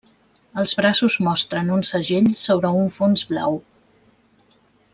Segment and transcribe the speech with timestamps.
[0.61, 3.61] Els braços mostren un segell sobre un fons blau.